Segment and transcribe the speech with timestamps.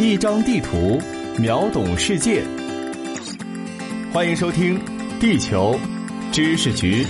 [0.00, 1.00] 一张地图，
[1.40, 2.44] 秒懂世界。
[4.12, 4.78] 欢迎收听
[5.18, 5.76] 《地球
[6.30, 7.04] 知识局》。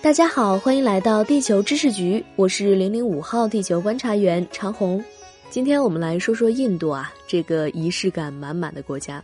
[0.00, 5.04] 大家好，欢迎来到地球知识局，我是零零五号地球观察员长虹。
[5.50, 9.20] 今天我们来说说印度啊，这个仪式感满满的国家。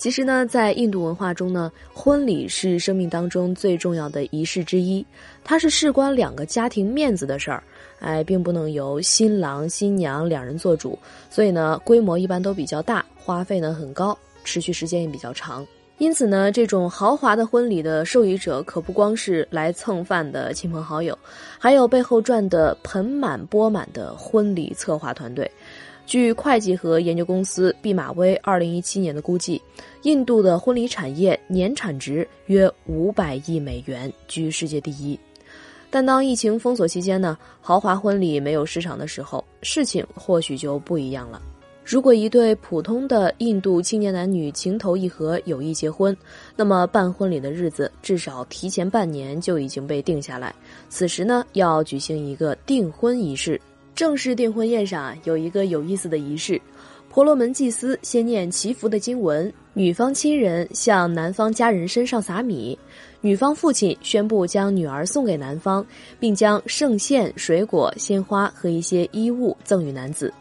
[0.00, 5.04] 其实呢，在印度文化中呢，婚礼是生命当中最重要的仪式之一，
[5.44, 7.62] 它是事关两个家庭面子的事儿，
[7.98, 10.98] 哎，并不能由新郎新娘两人做主，
[11.28, 15.66] 所以呢，规模一般都比较大，花费呢很高，持续时间也比较长。
[15.98, 21.18] 因此呢，这种豪华的婚礼的受益者可不光是来蹭饭的亲朋好友，
[21.58, 25.50] 还有背后赚得盆满钵满的婚礼策划团队。
[26.10, 29.62] 据会计和研究公司毕马威二零一七年的估计，
[30.02, 35.16] 印度的婚礼产业年产值约五百亿美元，居世界第一。
[35.88, 41.40] 但当疫情封锁期间呢，豪华婚礼没有市场的时候，事情或许就不一样了。
[41.84, 46.16] 如果一对普通的印度青年男女情投意合有意结婚，
[46.56, 50.52] 那么办婚礼的日子至少提前半年就已经被定下来。
[50.88, 53.60] 此时呢，要举行一个订婚仪式。
[54.00, 56.58] 正式订婚宴上啊，有一个有意思的仪式：
[57.10, 62.78] 婆罗门祭司先念祈福的经文，女方亲人向男方家人身上撒米，
[63.20, 65.84] 女方父亲宣布将女儿送给男方，
[66.18, 70.32] 并将圣献、水果、鲜花和一些衣物赠与男子。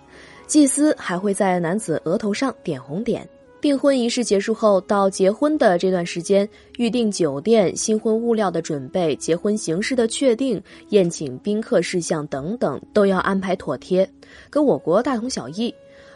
[0.47, 3.27] 祭司还会在男子额头上点红点。
[3.61, 14.09] 订婚仪式结束后，到结婚的这段时间，预订酒店、新婚物料的准备、结婚形式的确定、宴请宾客事项等等，都要安排妥帖，
[14.49, 15.73] 跟我国大同小异。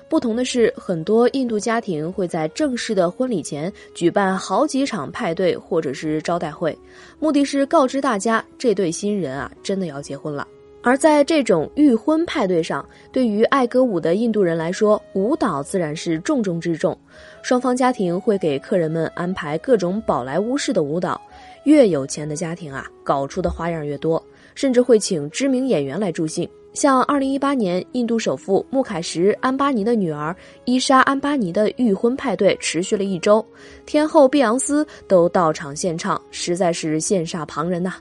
[0.10, 6.78] 不同的是，很多印度家庭会在正式的婚礼前举办好几场派对或者是招待会，
[7.20, 10.48] 目的是告知大家这对新人啊，真的要结婚了。
[10.84, 16.96] 而在这种预婚派对上，对于爱歌舞的印度人来说，舞蹈自然是重中之重。
[17.42, 21.20] 双方家庭会给客人们安排各种宝莱坞式的舞蹈，
[21.64, 24.22] 越有钱的家庭啊，搞出的花样越多，
[24.56, 26.48] 甚至会请知名演员来助兴。
[26.74, 33.46] 像2018年，印度首富穆凯什·安巴尼的女儿伊莎·安巴尼的预婚派对持续了一周，
[33.86, 37.94] 天后碧昂斯都到场献唱，实在是羡煞旁人呐。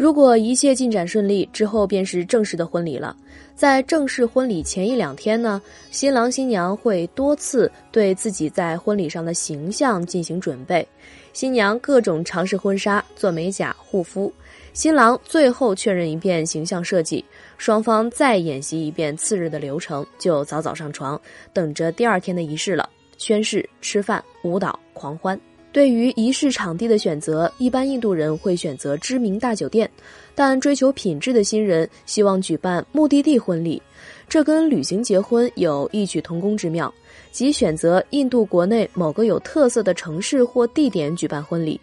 [0.00, 3.14] 如果一切进展顺利，之后便是正式的婚礼了。
[3.54, 10.88] 在正式婚礼前一两天呢，新郎新娘会多次对自己在婚礼上的形象进行准备，
[11.34, 14.32] 新娘各种尝试婚纱、做美甲、护肤，
[14.72, 17.22] 新郎最后确认一遍形象设计，
[17.58, 21.20] 双方再演习一遍次日的流程，就早早上床，
[21.52, 22.88] 等着第二天的仪式了。
[23.18, 25.38] 宣誓、吃饭、舞蹈、狂欢。
[25.72, 29.88] 对于仪式场地的选择，一般印度人会选择知名大酒店，
[30.34, 33.80] 但追求品质的新人希望举办目的地婚礼，
[34.28, 36.92] 这跟旅行结婚有异曲同工之妙，
[37.30, 41.80] 即选择印度国内某个有特色的城市或地点举办婚礼。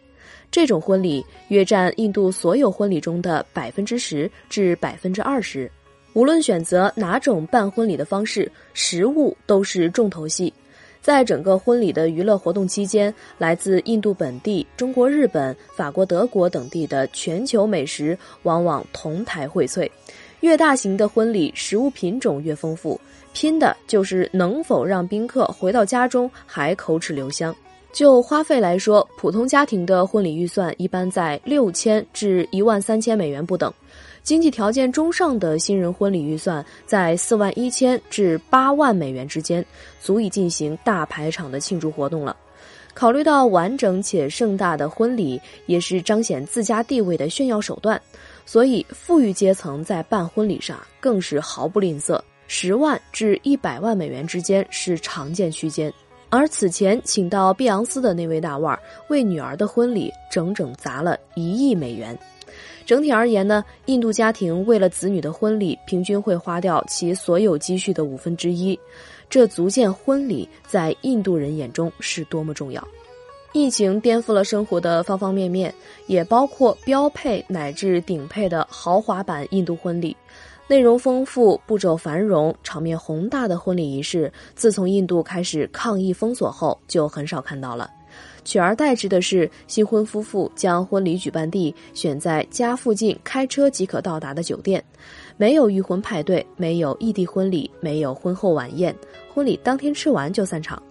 [0.52, 5.72] 这种婚礼约占印度所有婚礼中的百分之十至百分之二十。
[6.14, 10.52] 无论选择哪种办婚礼的方式，食物都是重头戏。
[11.08, 19.90] 在整个婚礼的娱乐活动期间，来自印度本地、中国、日本、法国、德国等地的全球美食往往同台荟萃。
[20.42, 23.00] 越大型的婚礼，食物品种越丰富，
[23.32, 27.56] 拼的就是能否让宾客回到家中还口齿留香。
[27.94, 33.74] 就花费来说，普通家庭的婚礼预算一般在六千至一万三千美元不等。
[34.28, 39.66] 经济条件中上的新人婚礼预算在四万一千至八万美元之间，
[40.02, 42.36] 足以进行大排场的庆祝活动了。
[42.94, 48.02] 考虑到完整且盛大的婚礼也是彰显自家地位的炫耀手段，
[48.46, 55.90] 所以富裕阶层在办婚礼上更是毫不吝啬，十万至一百万美元之间是常见区间。
[56.30, 58.78] 而此前请到碧昂斯的那位大腕，
[59.08, 62.20] 为女儿的婚礼整整砸了一亿美元。
[62.88, 68.80] 整体而言呢，印度家庭为了子女的婚礼，平均会花掉其所有积蓄的五分之一，
[69.30, 72.82] 这足见婚礼在印度人眼中是多么重要。
[73.52, 75.74] 疫情颠覆了生活的方方面面，
[76.06, 80.16] 也包括标配乃至顶配的豪华版印度婚礼，
[80.66, 87.92] 内容丰富、步骤繁荣、场面宏大的婚礼仪式，自从印度开始抗疫封锁后，就很少看到了。
[88.48, 94.82] 取而代之的是，新婚夫妇将婚礼举办地选在家附近开车即可到达的酒店，
[95.36, 98.96] 没有预婚派对，没有异地婚礼，没有婚后晚宴，
[99.34, 100.82] 婚礼当天吃完就散场。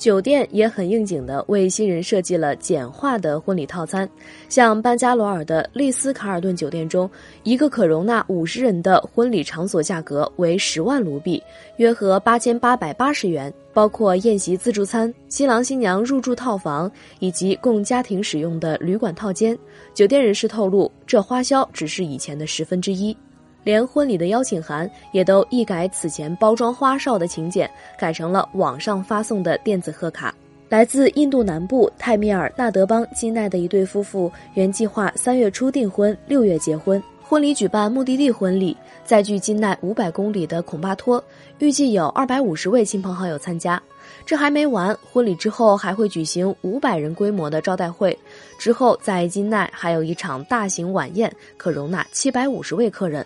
[0.00, 4.08] 酒店也很应景的为新人设计了简化的婚礼套餐，
[4.48, 7.08] 像班加罗尔的丽思卡尔顿酒店中，
[7.42, 11.42] 一个可容纳五十人的婚礼场所价格为十万卢比，
[11.76, 19.56] 约合八千八百八十元，包括宴席自助餐、新郎新娘入住套房以及供家庭使用的旅馆套间。
[19.92, 23.14] 酒店人士透露，这花销只是以前的十分之一。
[23.62, 30.34] 连婚礼的邀请函也都一改此前包装花哨的请柬，改成了网上发送的电子贺卡。
[30.68, 37.02] 来自印度南部泰米尔纳德邦金奈的一对夫妇，原计划三月初订婚，六月结婚。
[37.22, 41.22] 婚礼举办目的地婚礼在距金奈五百公里的孔巴托，
[41.58, 43.80] 预计有二百五十位亲朋好友参加。
[44.26, 48.16] 这还没完，婚礼之后还会举行五百人规模的招待会，
[48.58, 53.24] 之后在金奈还有一场大型晚宴，可容纳七百五十位客人。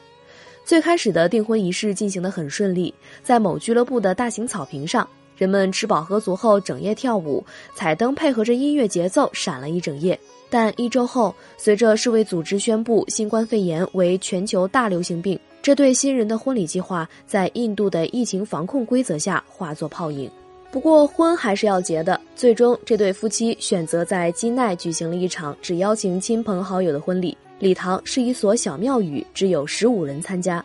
[0.64, 5.06] 最开始的订婚仪式进行得很顺利，在某俱乐部的大型草坪上，
[5.36, 7.44] 人们吃饱喝足后整夜跳舞，
[7.74, 10.18] 彩灯配合着音乐节奏闪了一整夜。
[10.48, 20.30] 但一周后，随着世卫组织宣布新冠肺炎为全球大流行病，这对新人的婚礼计划在印度的疫情防控规则下化作泡影。
[20.74, 27.38] 不过婚还是要结的，最终这对夫妻选择在金奈举行了一场只邀请亲朋好友的婚礼。
[27.60, 30.62] 礼堂是一所小庙宇，只有十五人参加。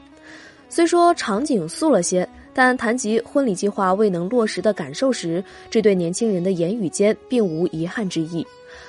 [0.68, 8.44] 虽说场景素了些，但谈及婚礼计划未能落实的感受时，这对年轻人的言语间并无遗憾之意。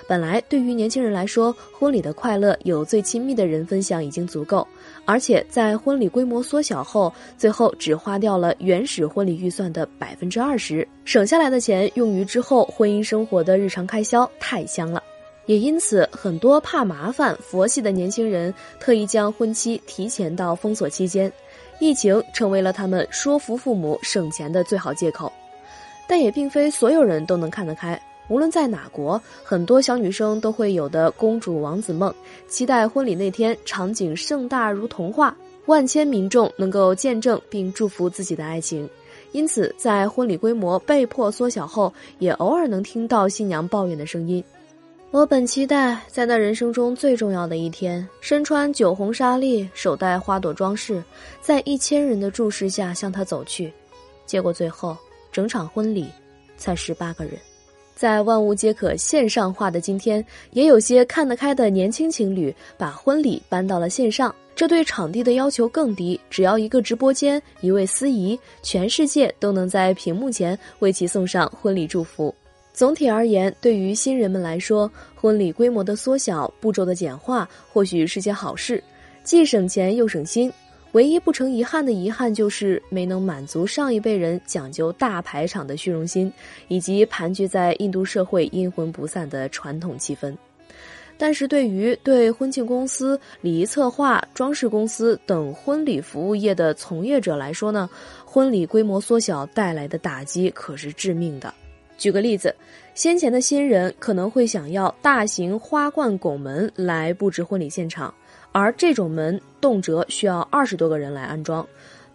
[0.09, 4.67] 本来对于年轻人来说，婚礼的快乐有最亲密的人分享已经足够，
[5.11, 15.03] 而且在婚礼规模缩小后，最后只花掉了原始婚礼预算的百分之二十，省下来的钱用于之后婚姻生活的日常开销，太香了。
[15.47, 21.33] 也因此，很多怕麻烦、佛系的年轻人特意将婚期提前到封锁期间，
[21.81, 25.33] 疫情成为了他们说服父母省钱的最好借口。
[26.07, 28.01] 但也并非所有人都能看得开。
[28.31, 32.15] 无论在哪国，很多小女生都会有的公主王子梦，
[32.49, 35.37] 期待婚礼那天场景盛大如童话，
[35.67, 38.88] 万千民众能够见证并祝福自己的爱情。
[39.32, 44.43] 因此，在婚礼规模被迫缩小后，也偶尔能听到新娘抱怨的声音。
[45.11, 51.03] 我本期待在那人生中最重要的一天，身穿酒红纱丽，手戴花朵装饰，
[51.41, 53.73] 在一千人的注视下向他走去。
[54.25, 54.97] 结果最后，
[55.33, 56.06] 整场婚礼
[56.56, 57.35] 才十八个人。
[58.00, 64.35] 在万物皆可线上化的今天，也有些看得开的年轻情侣把婚礼搬到了线上。
[64.56, 72.35] 这对场地的要求更低，只要一个直播间，一位司仪，全世界都能在屏幕前为其送上婚礼祝福。
[72.73, 78.82] 总体而言，对于新人们来说，婚礼规模的缩小、步骤的简化，或许是件好事，
[79.23, 80.50] 既省钱又省心。
[80.93, 86.33] 唯一不成遗憾的遗憾，就是没能满足上一辈人讲究大排场的虚荣心，
[86.67, 90.37] 以及盘踞在印度社会阴魂不散的传统气氛。
[91.17, 97.89] 但是对于对婚庆公司、礼仪策划、装饰公司等婚礼服务业的从业者来说呢，
[98.25, 101.53] 婚礼规模缩小带来的打击可是致命的。
[101.99, 102.55] 举个例子，
[102.95, 108.15] 先前的新人可能会想要大型花冠拱门来布置婚礼现场，
[108.52, 111.67] 而这种门动辄需要二十多个人来安装。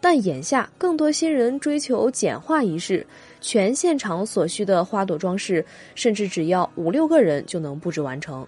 [0.01, 3.05] 但眼下更多新人追求简化仪式，
[3.41, 5.65] 全现场所需的花朵装饰
[5.95, 8.45] 甚至只要五六个人就能布置完成。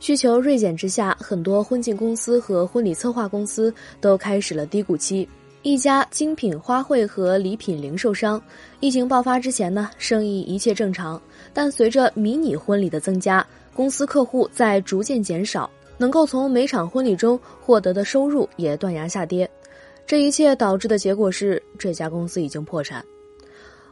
[0.00, 5.26] 需求锐减之下，很多婚庆公司和婚礼策划公司都开始了低谷期。
[5.62, 8.42] 一家精品花卉和礼品零售商，
[8.80, 11.22] 疫情爆发之前呢，生意一切正常。
[11.54, 15.70] 但随着迷你婚礼的增加，公司客户在逐渐减少，
[16.02, 19.48] 能够从每场婚礼中获得的收入也断崖下跌。
[20.04, 23.04] 这一切导致的结果是，这家公司已经破产。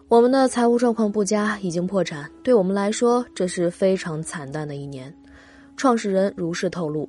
[0.09, 2.29] 我们的财务状况不佳，已经破产。
[2.43, 5.17] 对我们来说，这是非常惨淡的一年。
[5.76, 7.09] 创始人如是透露。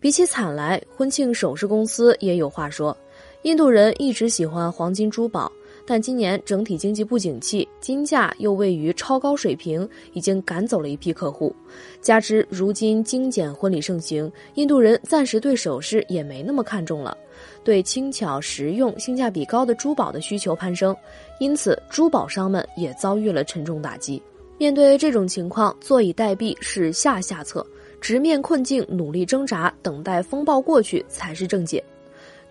[0.00, 2.96] 比起惨来，婚庆首饰公司也有话说。
[3.42, 5.52] 印度人一直喜欢黄金珠宝，
[5.92, 11.54] 但今年整体经济不景气，金价又位于超高水平，已经赶走了一批客户。
[12.00, 17.14] 加之如今精简婚礼盛行，印度人暂时对首饰也没那么看重了，
[17.62, 20.96] 对轻巧实用、性价比高的珠宝的需求攀升，
[21.38, 24.22] 因此珠宝商们也遭遇了沉重打击。
[24.56, 27.66] 面对这种情况，坐以待毙是下下策，
[28.00, 31.84] 直面困境，努力挣扎，等待风暴过去才是正解。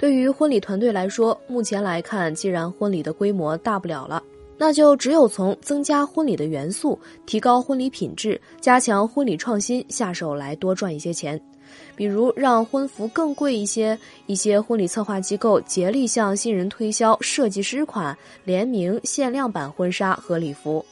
[0.01, 4.23] 对于婚礼团队来说，目前来看，既然婚礼的规模大不了了，
[4.57, 11.39] 那就只有从增加婚礼的元素、提高婚礼品质、加强婚礼创新下手来多赚一些钱。
[11.95, 20.83] 比如让婚服更贵一些，一些婚礼策划机构竭力向新人推销设计师款、联名限量版婚纱和礼服，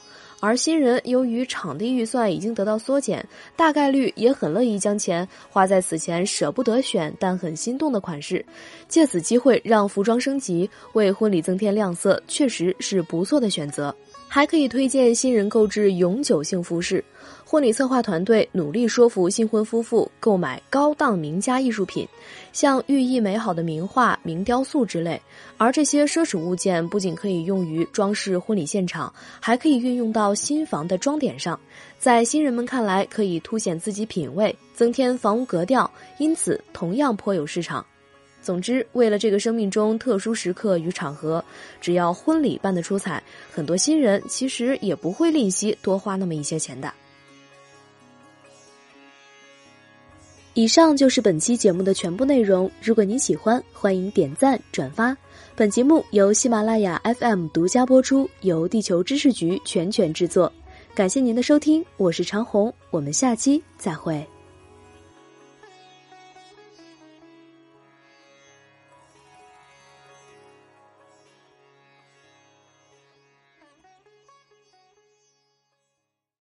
[0.42, 8.46] 而新人由于场地预算已经得到缩减，大概率也很乐意将钱花在此前舍不得选但很心动的款式，
[8.88, 13.94] 借此机会让服装升级，为婚礼增添亮色，确实是不错的选择。
[14.30, 17.04] 还可以推荐新人购置永久性服饰。
[17.44, 22.08] 婚礼策划团队努力说服新婚夫妇购买高档名家艺术品，
[22.54, 25.20] 像寓意美好的名画、名雕塑之类。
[25.58, 31.60] 而这些奢侈物件不仅可以用于装饰婚礼现场，还可以运用到新房的装点上。
[31.98, 37.84] 在新人们看来，可以凸显自己品味，增添房屋格调，因此同样颇有市场。
[38.42, 41.44] 总之，为了这个生命中特殊时刻与场合，
[41.80, 46.92] 只要婚礼办得出彩，很多新人其实也不会吝惜多花那么一些钱的。
[50.56, 52.70] 以上就是本期节目的全部内容。
[52.82, 55.16] 如果您喜欢，欢迎点赞转发。
[55.56, 60.52] 本节目由喜马拉雅 FM 独家播出，由地球知识局全权制作。
[60.96, 64.39] 感谢您的收听，我是长虹，我们下期再会。